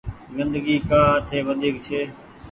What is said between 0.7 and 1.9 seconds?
ڪآ اٺي وڍيڪ